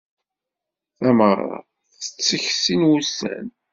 Tameɣra 0.97 1.57
tettekk 1.99 2.45
sin 2.63 2.81
n 2.83 2.87
wussan. 2.89 3.47